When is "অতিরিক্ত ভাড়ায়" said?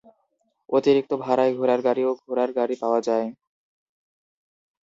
0.69-1.53